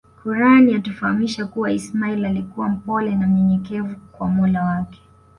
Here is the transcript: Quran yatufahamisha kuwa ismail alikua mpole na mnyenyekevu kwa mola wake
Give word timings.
Quran 0.23 0.67
yatufahamisha 0.69 1.45
kuwa 1.47 1.71
ismail 1.71 2.25
alikua 2.25 2.69
mpole 2.69 3.15
na 3.15 3.27
mnyenyekevu 3.27 3.95
kwa 4.11 4.27
mola 4.27 4.65
wake 4.65 5.01